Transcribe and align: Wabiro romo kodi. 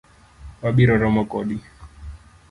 Wabiro 0.61 0.93
romo 1.01 1.23
kodi. 1.31 1.57